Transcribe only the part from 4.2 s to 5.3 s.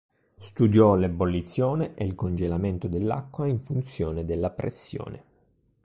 della pressione.